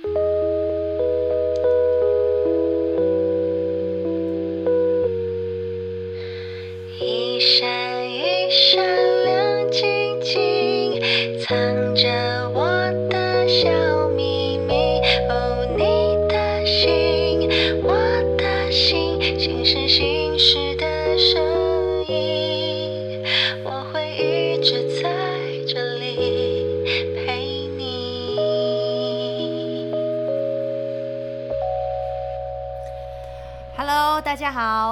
[0.00, 0.33] 一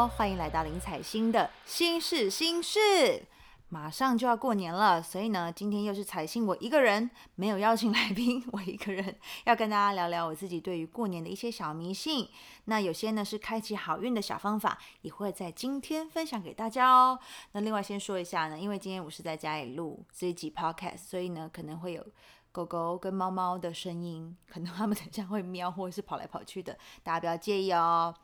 [0.09, 3.24] 欢迎来到林采欣的心事心事。
[3.69, 12.28] 马上就要过年了，所以呢，今天又是采欣我一个人，没有邀请来宾，我一个人要跟大家聊聊我自己对于过年的一些小迷信。
[12.66, 17.19] 那有些呢是开启好运的小方法，也会在今天分享给大家哦。
[17.53, 22.06] 那另外先说一下呢，因为今天我是在家里录这一集 Podcast，所以呢可能会有
[22.50, 28.14] 狗狗跟猫猫的声音，可能它们等一下会喵或者是跑来跑去的，大家不要介意哦。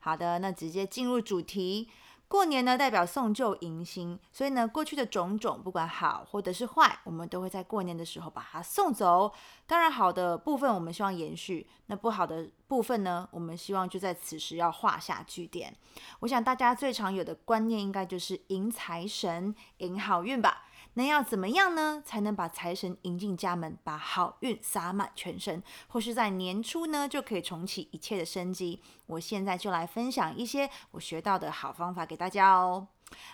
[0.00, 1.88] 好的，那直接进入主题。
[2.26, 9.32] 过年呢，代表送旧迎新，所以呢，过去的种种，不管好或者是坏，我们都会在过年的时候把它送走。
[9.66, 15.76] 当然，好的部分我们希望延续，那不好的部分呢，我们希望就在此时要画下句点。
[16.20, 20.68] 我想大家最常有的观念，应该就是迎财神、迎好运吧。
[20.94, 28.80] 那要怎么样呢，才能把财神迎进家门，把好运洒满全身，或是在年初呢就可以重启一切的生机？
[29.06, 32.88] 我现在就来分享一些我学到的好方法给大家哦。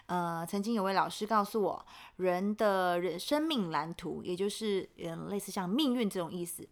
[0.07, 1.87] 呃，曾经有位老师告诉我，
[2.17, 6.69] 人的人生命蓝图，也就是嗯类似像命运这种意思，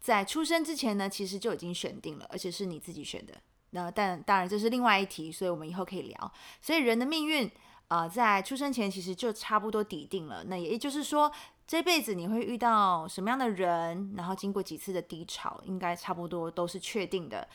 [0.00, 3.34] 在出生之前呢，其实就已经选定了，而且是你自己选的。
[3.70, 6.32] 那但当然这是另外一题，所以我们以后可以聊。
[6.60, 7.50] 所以人的命运。
[7.92, 10.42] 呃，在出生前其实就差不多底定了。
[10.44, 11.30] 那也就是说，
[11.66, 17.46] 这辈子你会遇到什么样的人，然后经过几次的低潮，应该差不多都是确定的。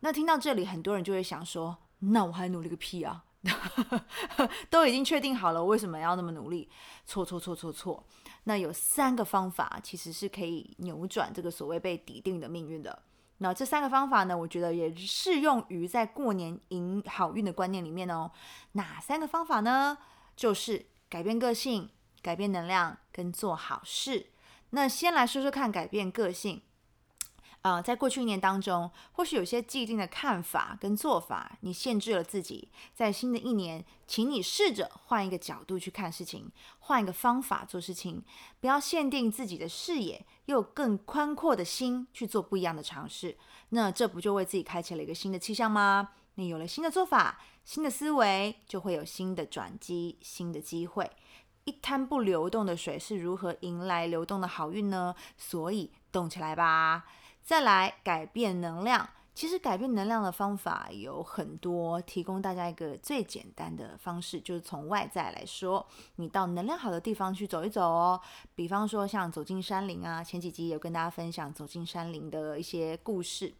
[0.00, 3.22] 那听到这里，很多人就会想说：那我还努力个屁啊！
[4.70, 6.70] 都已经确定好了，为什么要那么努力？
[7.04, 8.02] 错错错错错！
[8.44, 13.02] 那有三个方法，其实是可以扭转这个所谓被底定的命运的。
[13.42, 18.30] 那这三个方法呢，我觉得也适用于在过年迎好运的观念里面哦。
[18.72, 19.98] 哪三个方法呢？
[20.34, 21.90] 就是改变个性、
[22.22, 24.28] 改变能量跟做好事。
[24.70, 26.62] 那先来说说看，改变个性。
[27.62, 32.68] 呃，在过去一年当中，或许有些既定的看法跟做法，你限制了自己。
[32.92, 36.50] 在新的一年，请你试着换一个角度去看事情，
[36.80, 38.24] 换一个方法做事情，
[38.58, 43.38] 不要限定自己的视野，用更宽阔的心去做不一样的尝试。
[43.68, 46.10] 那这不就为自己开启了一个新的气象吗？
[46.34, 51.08] 你有了新的做法、新的思维，就会有新的转机、新的机会。
[51.62, 55.14] 一滩不流动的水是如何迎来流动的好运呢？
[55.38, 57.04] 所以动起来吧！
[57.44, 65.84] 再来改变能量，其实改变能量的方法有很多，提供大家一个最简单的方式，就是从外在来说，
[66.16, 68.20] 你到能量好的地方去走一走哦。
[68.54, 73.52] 比方说像走进山林啊，前几集有跟大家分享走进山林的一些故事，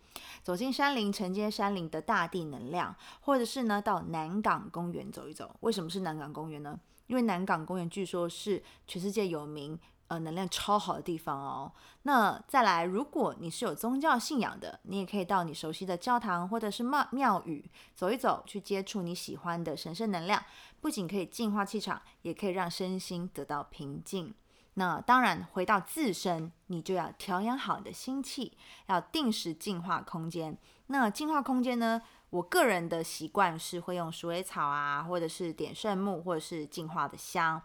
[0.42, 5.54] 走进山林承接山林的大地能量，或者是呢到南港公园走一走。
[5.60, 6.78] 为什么是南港公园呢？
[7.08, 9.78] 因为南港公园据说是全世界有名。
[10.12, 11.72] 呃，能量超好的地方哦。
[12.02, 17.64] 那再来，如果你是有宗教信仰的，你也可以到你熟悉的教堂或者是庙庙宇
[17.94, 20.44] 走一走，去接触你喜欢的神圣能量，
[20.82, 24.34] 不仅可以净化气场，也可以让身心得到平静。
[24.74, 28.52] 那当然，回到自身，你就要调养好你的心气，
[28.88, 30.58] 要定时净化空间。
[30.88, 32.02] 那净化空间呢？
[32.32, 37.60] 我个人的习惯是会用鼠尾草啊，或者是点圣木，或者是净化的香。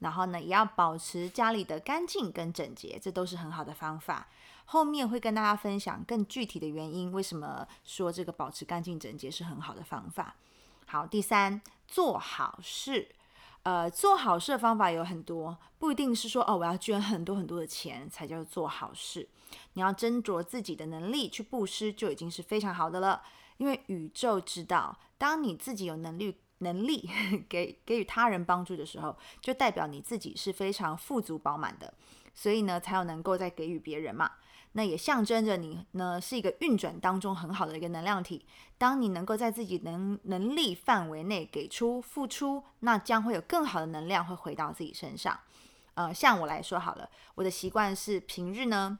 [0.00, 4.28] 然后呢，也要保持家里的干净跟整洁，这都是很好的方法。
[4.66, 10.34] 后面会跟大家分享更具体的原因，为什么说这个保持干净整洁是很好的方法。
[10.84, 13.08] 好，第三，做好事。
[13.62, 19.26] 呃，做好事的方法有很多，不一定是说哦，我要捐很多很多的钱才叫做好事。
[19.72, 23.22] 你要斟酌自己的能力去布施，就已经是非常好的了。
[23.60, 27.06] 因为宇宙知道，当你自己有能力能力
[27.46, 31.92] 给给予他人帮助的时候，就代表你自己是非常富足饱满的，
[32.34, 34.32] 所以呢，才有能够再给予别人嘛。
[34.72, 38.46] 那也象征着你呢是一个运转当中很好的一个能量体。
[38.78, 45.38] 当你能够在自己能能力范围内给出付出，那将会有更好的能量会回到自己身上。
[45.92, 48.98] 呃，像我来说好了，我的习惯是平日呢。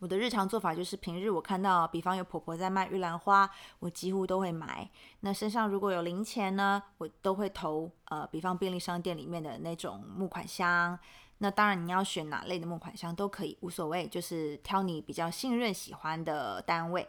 [0.00, 3.48] 我的日常做法就是平日我看到，比方有婆婆在卖玉兰花，
[3.78, 4.90] 我几乎都会买。
[5.20, 10.98] 那身上如果有零钱呢，我都会投呃，比方便利商店里面的那种木款箱。
[11.42, 17.06] 那当然你要选哪类的木款箱都可以，无所谓，就是挑你比较信任、喜欢的单位。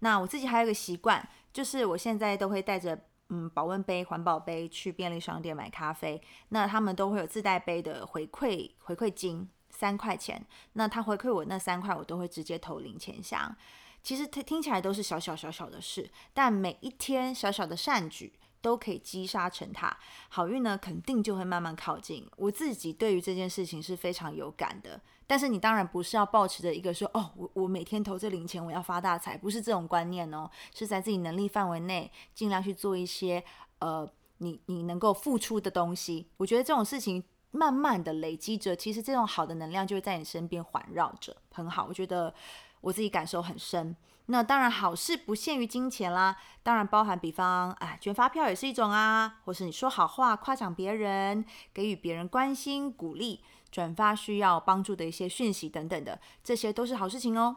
[0.00, 2.98] 那我自己还有个习惯，就是我现在都会带着
[3.28, 13.56] 嗯保温杯、环保杯去便利商店买咖啡，那他们都会有自带杯的回馈回馈金三块钱，那他回馈我那三块，我都会直接投零钱箱。
[14.04, 18.32] 其实听听起来都是小小小小的事，但每一天小小的善举。
[18.62, 19.98] 都可以积沙成塔，
[20.28, 22.24] 好运呢肯定就会慢慢靠近。
[22.36, 33.42] 我自己对于这件事情是非常有感的，但是你当然不是要抱持着一个说哦，我我每天投这零钱我要发大财，不是这种观念哦，是在自己能力范围内尽量去做一些
[33.80, 34.08] 呃
[34.38, 36.28] 你你能够付出的东西。
[36.36, 37.20] 我觉得这种事情
[37.52, 41.86] 慢慢的累积着，其实这种好的能量就会在你身边环绕着，很好。
[41.88, 42.34] 我觉得
[42.80, 43.94] 我自己感受很深。
[44.26, 51.44] 那当然，好事不限于金钱啦，当然包含，比方，啊，捐发票也是一种啊，或是你说好话、夸奖别人、
[51.74, 53.40] 给予别人关心、鼓励、
[53.70, 57.56] 转发需要帮助的一些讯息等等的，这些都是好事情哦。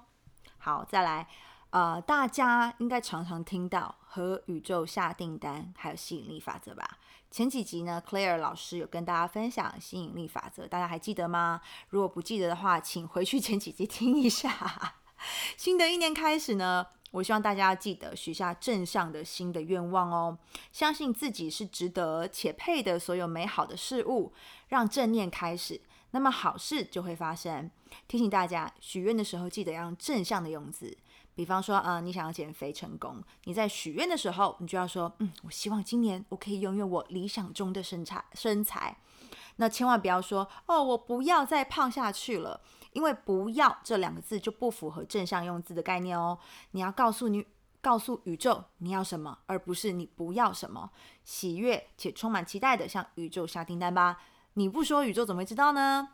[0.57, 1.27] 好，再来，
[1.75, 6.99] 呃，大家应该常常听到和宇宙下订单，还有吸引力法则吧？
[7.29, 11.59] 前几集呢，Claire 老师有跟大家分享吸引力法则，大家还记得吗？
[11.89, 14.95] 如果不记得的话，请回去前几集听一下。
[15.57, 20.37] 新的一年开始呢，我希望大家要记得许下正向的新的愿望哦，
[20.71, 24.31] 相信自己是值得且配的所有美好的事物，
[24.69, 25.81] 让正念开始，
[26.11, 27.69] 那么好事就会发生。
[28.07, 30.97] 提醒大家，许愿的时候记得要用正向的用字，
[31.35, 38.97] 比方说，呃，你想要减肥成功，你在许愿的时候，你就要说，嗯，我希望今年我可以拥有我理想中的身材身材。
[39.57, 42.61] 那千万不要说，哦，我不要再胖下去了。
[42.91, 46.39] 因为“不要”这两个字就不符合正向用字的概念哦。
[46.71, 47.45] 你要告诉你，
[47.81, 50.89] 告诉宇宙你要什么，而不是你不要什么。
[51.25, 54.19] 喜悦且充满期待的向宇宙下订单吧。
[54.53, 56.07] 你不说，宇宙怎么会知道呢？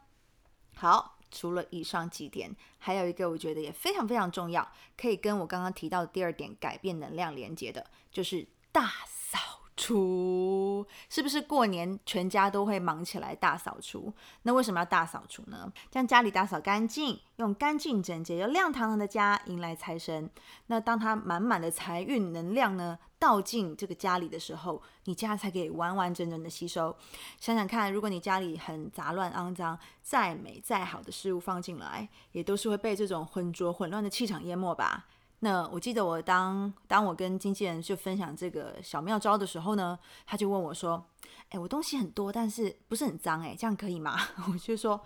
[0.76, 9.61] 好，除了以上几点，还有一个我觉得也非常非常重要，可以跟我刚刚提到的第二点改变能量连接的，就是大扫。
[9.78, 14.14] 除是不是过年全家都会忙起来大扫除？
[14.44, 15.72] 那为什么要大扫除呢？
[15.90, 20.30] 将家里打扫干净，用干净整洁又亮堂堂的家迎来财神。
[20.68, 26.96] 那当他满满的财运能量呢倒进这个家里的时候，你家才可以完完整整的吸收。
[27.40, 35.08] 想想看，如果你家里很杂乱肮脏，再美再好的事物放进来，也都是会被这种浑浊混乱的气场淹没吧。
[35.44, 41.04] 那我记得我当当我跟经纪人就分享这个小妙招的时候呢，他就问我说
[41.50, 43.42] ：“哎，我东西很多，但是不是很脏？
[43.42, 44.18] 哎，这样可以吗？”
[44.54, 45.02] 我就说：“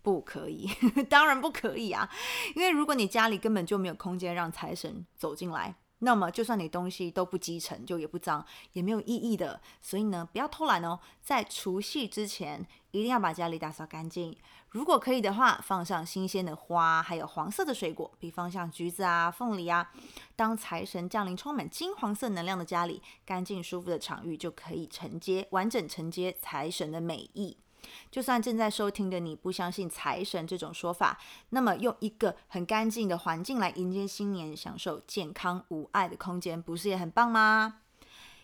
[0.00, 0.70] 不可以，
[1.10, 2.08] 当然不可以啊！
[2.54, 9.60] 因为如果你家里根本就没有空间让财神走进来。”那么，就算你东西都不积尘，就也不脏，也没有意义的。
[9.80, 14.36] 所以呢，不要偷懒哦，在除夕之前一定要把家里打扫干净。
[14.70, 19.92] 如果可以的话，放上新鲜的花，还有黄色的水果，比方像橘子啊、凤梨啊。
[20.36, 27.56] 当财神降临，充满金黄色能量的家里，干净舒服的场域就可以承接完整承接财神的美意。
[28.10, 31.18] 就算正在收听的你不相信财神这种说法，
[31.50, 37.76] 那么用一个很干净的环境来迎接新年，享受健康无碍的空间，不是也很棒吗？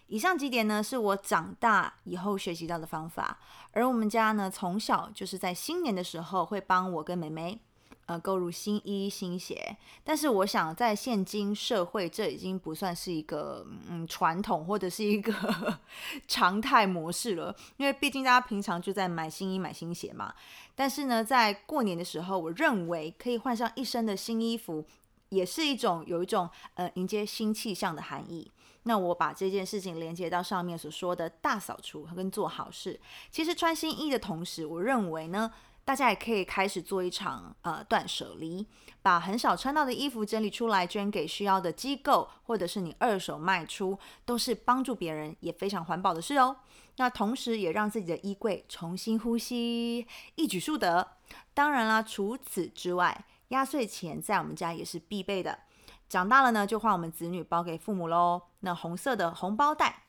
[0.08, 3.40] 以上几点呢，是我长大以后学习到的方法，
[3.72, 7.60] 而我们家呢，从小就是在新年的时候会帮我跟妹妹。
[8.06, 15.76] 呃，购入新衣新鞋，但是我想在现今社会，这已经不算是一个嗯传统或者是一个
[16.28, 20.32] 常态模式了，因为毕竟大家平常就在买新衣买新鞋嘛。
[20.76, 24.84] 但是呢，在过年的时候，我认为可以换上一身的新衣服，
[25.30, 28.48] 也是一种有一种呃迎接新气象的含义。
[28.84, 33.00] 那我把这件事情连接到上面所说的大扫除跟做好事，
[33.32, 35.50] 其实穿新衣的同时，我认为呢。
[35.86, 38.66] 大家也可以开始做一场呃断舍离，
[39.02, 46.56] 把很少穿到的衣服整理出来，捐给需要的机构，或者是你二手卖出，都是帮助别人也非常环保的事哦。
[46.96, 51.12] 那同时也让自己的衣柜重新呼吸，一举数得。
[51.54, 55.60] 当然啦，除此之外，压岁钱在我们家也是必备的。
[56.08, 58.42] 长大了呢，就换我们子女包给父母喽。
[58.60, 60.02] 那红色的红包袋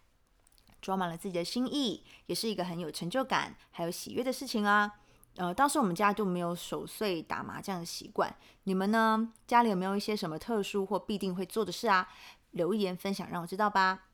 [0.81, 4.95] 装满了自己的心意，也是一个很有成就感还有喜悦的事情啊。
[5.37, 8.35] 呃，当时我们家就没有守岁打麻将的习惯。
[8.63, 9.31] 你们呢？
[9.45, 12.07] 家里有没有一些什么特殊或必定会做的事啊？
[12.51, 14.05] 留言分享让我知道吧。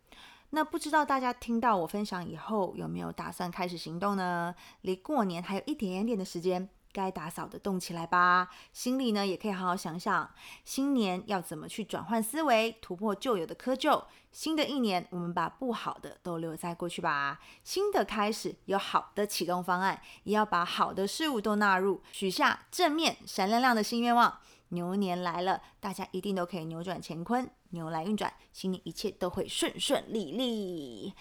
[0.49, 4.53] 那不知道大家听到我分享以后，有没有打算开始行动呢？
[4.81, 8.47] 离过年还有一点点的时间，该打扫的动起来吧。
[8.71, 10.29] 心里呢，也可以好好想想，
[10.63, 14.03] 新年要怎么去转换思维，突破旧有的窠臼。
[14.31, 17.39] 新的一年，我们把不好的都留在过去吧。
[17.63, 24.39] 新的开始有好的启动方案，也要把好的事物都纳入，许下正面、闪亮亮的新愿望。
[24.69, 31.13] 牛年来了，大家一定都可以扭转乾坤，牛来运转，新年一切都会顺顺利利。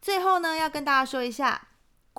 [0.00, 1.69] 最后呢，要跟大家说一下，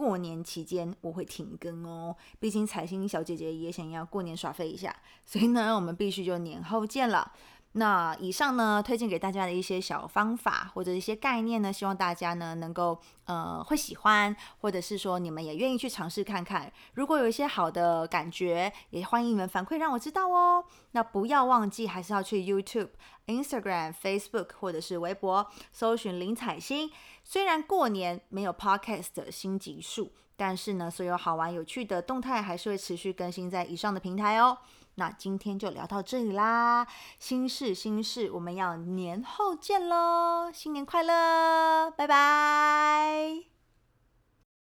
[0.01, 7.31] 过年期间我会停更哦，毕竟彩星小姐姐也想要过年耍飞一下， 所以呢，我们必须就年后见了。
[7.73, 16.69] 那以上呢，推荐给大家的一些小方法或者一些概念呢，希望大家呢能够呃会喜欢，或者是说你们也愿意去尝试看看。
[16.95, 20.65] 如果有一些好的感觉，也欢迎你们反馈让我知道哦。
[20.93, 22.89] 那不要忘记，还是要去 YouTube、
[23.31, 26.91] Instagram、Facebook 或者是微博搜寻林彩欣。
[27.23, 34.57] 虽然过年没有 Podcast 的新集数，但是呢，所有好玩有趣的动态还是会持续更新在以上的平台哦。
[34.95, 36.85] 那今天就聊到这里啦，
[37.17, 43.60] 心事心事，我们要年后见喽，新年快乐，拜拜。